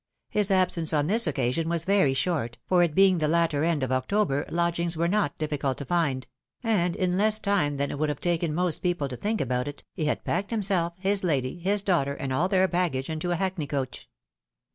[0.31, 3.91] His absence upon this occasion was very short, for it being the latter end of
[3.91, 6.25] October, lodgings were not difficult to find;
[6.63, 9.83] and in less time than it would have taken most people to think about it,
[9.93, 13.67] he had packed himself, his lady, his daughter, and all their baggage into a hackney
[13.67, 14.09] coach.